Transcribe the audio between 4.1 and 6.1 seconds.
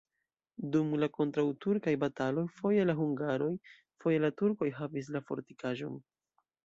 la turkoj havis la fortikaĵon.